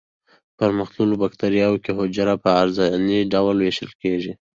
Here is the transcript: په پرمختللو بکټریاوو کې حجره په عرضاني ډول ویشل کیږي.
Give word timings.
په 0.45 0.49
پرمختللو 0.59 1.19
بکټریاوو 1.23 1.81
کې 1.83 1.91
حجره 1.99 2.33
په 2.43 2.49
عرضاني 2.61 3.19
ډول 3.33 3.55
ویشل 3.59 3.91
کیږي. 4.01 4.33